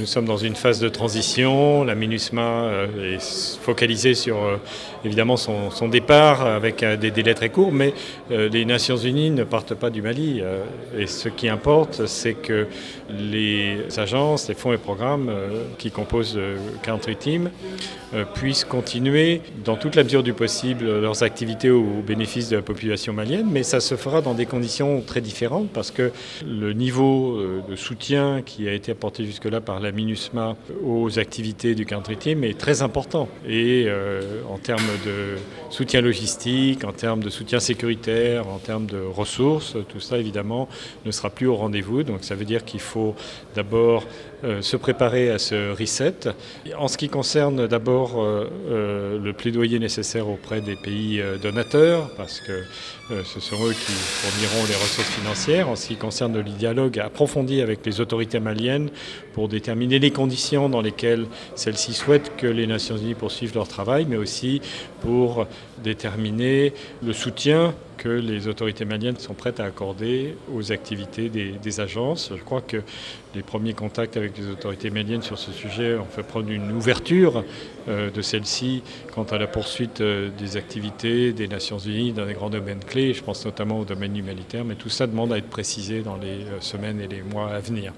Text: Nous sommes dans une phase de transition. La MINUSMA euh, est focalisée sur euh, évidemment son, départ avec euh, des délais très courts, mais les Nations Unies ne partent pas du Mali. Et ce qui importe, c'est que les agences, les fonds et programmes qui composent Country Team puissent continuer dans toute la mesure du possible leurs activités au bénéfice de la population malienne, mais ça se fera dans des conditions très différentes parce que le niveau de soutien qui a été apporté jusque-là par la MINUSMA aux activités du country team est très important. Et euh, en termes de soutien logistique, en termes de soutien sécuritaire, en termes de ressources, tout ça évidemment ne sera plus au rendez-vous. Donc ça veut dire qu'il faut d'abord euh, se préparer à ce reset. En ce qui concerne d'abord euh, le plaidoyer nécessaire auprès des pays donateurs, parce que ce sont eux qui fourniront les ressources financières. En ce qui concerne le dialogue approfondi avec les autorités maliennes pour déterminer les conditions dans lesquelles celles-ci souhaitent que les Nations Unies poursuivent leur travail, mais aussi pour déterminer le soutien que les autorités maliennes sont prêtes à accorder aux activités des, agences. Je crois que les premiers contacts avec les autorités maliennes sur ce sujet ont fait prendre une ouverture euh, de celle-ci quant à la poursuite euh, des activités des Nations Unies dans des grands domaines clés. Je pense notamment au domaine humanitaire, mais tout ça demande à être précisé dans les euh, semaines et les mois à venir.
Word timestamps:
Nous 0.00 0.06
sommes 0.06 0.24
dans 0.24 0.38
une 0.38 0.54
phase 0.54 0.80
de 0.80 0.88
transition. 0.88 1.84
La 1.84 1.94
MINUSMA 1.94 2.40
euh, 2.40 3.16
est 3.16 3.58
focalisée 3.60 4.14
sur 4.14 4.42
euh, 4.42 4.56
évidemment 5.04 5.36
son, 5.36 5.88
départ 5.88 6.46
avec 6.46 6.82
euh, 6.82 6.96
des 6.96 7.10
délais 7.10 7.34
très 7.34 7.50
courts, 7.50 7.70
mais 7.70 7.92
les 8.30 8.64
Nations 8.64 8.96
Unies 8.96 9.30
ne 9.30 9.44
partent 9.44 9.74
pas 9.74 9.90
du 9.90 10.00
Mali. 10.00 10.40
Et 10.96 11.06
ce 11.06 11.28
qui 11.28 11.48
importe, 11.48 12.06
c'est 12.06 12.34
que 12.34 12.66
les 13.10 13.78
agences, 13.98 14.48
les 14.48 14.54
fonds 14.54 14.72
et 14.72 14.78
programmes 14.78 15.32
qui 15.78 15.90
composent 15.90 16.38
Country 16.82 17.16
Team 17.16 17.50
puissent 18.34 18.64
continuer 18.64 19.40
dans 19.64 19.76
toute 19.76 19.96
la 19.96 20.04
mesure 20.04 20.22
du 20.22 20.32
possible 20.32 21.00
leurs 21.00 21.22
activités 21.22 21.70
au 21.70 22.02
bénéfice 22.06 22.48
de 22.48 22.56
la 22.56 22.62
population 22.62 23.12
malienne, 23.12 23.48
mais 23.50 23.64
ça 23.64 23.80
se 23.80 23.96
fera 23.96 24.20
dans 24.20 24.34
des 24.34 24.46
conditions 24.46 25.02
très 25.04 25.20
différentes 25.20 25.70
parce 25.70 25.90
que 25.90 26.12
le 26.46 26.72
niveau 26.72 27.40
de 27.68 27.74
soutien 27.74 28.42
qui 28.44 28.68
a 28.68 28.72
été 28.72 28.92
apporté 28.92 29.24
jusque-là 29.24 29.60
par 29.60 29.80
la 29.80 29.89
MINUSMA 29.92 30.56
aux 30.84 31.18
activités 31.18 31.74
du 31.74 31.86
country 31.86 32.16
team 32.16 32.44
est 32.44 32.58
très 32.58 32.82
important. 32.82 33.28
Et 33.46 33.84
euh, 33.86 34.42
en 34.48 34.58
termes 34.58 34.80
de 35.04 35.36
soutien 35.70 36.00
logistique, 36.00 36.84
en 36.84 36.92
termes 36.92 37.22
de 37.22 37.30
soutien 37.30 37.60
sécuritaire, 37.60 38.48
en 38.48 38.58
termes 38.58 38.86
de 38.86 39.00
ressources, 39.00 39.76
tout 39.88 40.00
ça 40.00 40.18
évidemment 40.18 40.68
ne 41.04 41.10
sera 41.10 41.30
plus 41.30 41.46
au 41.46 41.56
rendez-vous. 41.56 42.02
Donc 42.02 42.24
ça 42.24 42.34
veut 42.34 42.44
dire 42.44 42.64
qu'il 42.64 42.80
faut 42.80 43.14
d'abord 43.54 44.04
euh, 44.44 44.62
se 44.62 44.76
préparer 44.76 45.30
à 45.30 45.38
ce 45.38 45.72
reset. 45.72 46.14
En 46.78 46.88
ce 46.88 46.96
qui 46.96 47.08
concerne 47.08 47.66
d'abord 47.66 48.14
euh, 48.16 49.18
le 49.18 49.32
plaidoyer 49.32 49.78
nécessaire 49.78 50.28
auprès 50.28 50.60
des 50.60 50.76
pays 50.76 51.22
donateurs, 51.42 52.10
parce 52.16 52.40
que 52.40 52.62
ce 53.24 53.40
sont 53.40 53.56
eux 53.56 53.72
qui 53.72 53.92
fourniront 53.92 54.66
les 54.68 54.74
ressources 54.74 55.10
financières. 55.10 55.68
En 55.68 55.76
ce 55.76 55.88
qui 55.88 55.96
concerne 55.96 56.36
le 56.36 56.44
dialogue 56.44 56.98
approfondi 56.98 57.60
avec 57.60 57.84
les 57.84 58.00
autorités 58.00 58.40
maliennes 58.40 58.90
pour 59.32 59.48
déterminer 59.48 59.79
les 59.86 60.10
conditions 60.10 60.68
dans 60.68 60.80
lesquelles 60.80 61.26
celles-ci 61.54 61.94
souhaitent 61.94 62.36
que 62.36 62.46
les 62.46 62.66
Nations 62.66 62.96
Unies 62.96 63.14
poursuivent 63.14 63.54
leur 63.54 63.68
travail, 63.68 64.06
mais 64.08 64.16
aussi 64.16 64.60
pour 65.00 65.46
déterminer 65.82 66.72
le 67.02 67.12
soutien 67.12 67.74
que 68.00 68.08
les 68.08 68.48
autorités 68.48 68.86
maliennes 68.86 69.18
sont 69.18 69.34
prêtes 69.34 69.60
à 69.60 69.64
accorder 69.64 70.34
aux 70.54 70.72
activités 70.72 71.28
des, 71.28 71.80
agences. 71.80 72.32
Je 72.34 72.42
crois 72.42 72.62
que 72.62 72.78
les 73.34 73.42
premiers 73.42 73.74
contacts 73.74 74.16
avec 74.16 74.38
les 74.38 74.48
autorités 74.48 74.88
maliennes 74.88 75.20
sur 75.20 75.38
ce 75.38 75.52
sujet 75.52 75.96
ont 75.96 76.06
fait 76.06 76.22
prendre 76.22 76.50
une 76.50 76.72
ouverture 76.72 77.44
euh, 77.88 78.10
de 78.10 78.22
celle-ci 78.22 78.82
quant 79.14 79.24
à 79.24 79.36
la 79.36 79.46
poursuite 79.46 80.00
euh, 80.00 80.30
des 80.36 80.56
activités 80.56 81.32
des 81.32 81.46
Nations 81.46 81.78
Unies 81.78 82.12
dans 82.12 82.24
des 82.24 82.32
grands 82.32 82.48
domaines 82.48 82.82
clés. 82.84 83.12
Je 83.12 83.22
pense 83.22 83.44
notamment 83.44 83.80
au 83.80 83.84
domaine 83.84 84.16
humanitaire, 84.16 84.64
mais 84.64 84.76
tout 84.76 84.88
ça 84.88 85.06
demande 85.06 85.32
à 85.32 85.38
être 85.38 85.50
précisé 85.50 86.00
dans 86.00 86.16
les 86.16 86.46
euh, 86.46 86.60
semaines 86.60 87.00
et 87.00 87.06
les 87.06 87.22
mois 87.22 87.50
à 87.50 87.60
venir. 87.60 87.88